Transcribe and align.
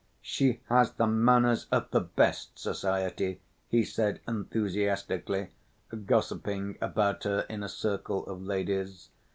"She 0.23 0.61
has 0.67 0.93
the 0.93 1.05
manners 1.05 1.67
of 1.71 1.91
the 1.91 1.99
best 1.99 2.57
society," 2.57 3.39
he 3.67 3.83
said 3.85 4.19
enthusiastically, 4.27 5.49
gossiping 6.07 6.79
about 6.81 7.23
her 7.25 7.41
in 7.41 7.61
a 7.61 7.69
circle 7.69 8.25
of 8.25 8.41
ladies. 8.41 9.11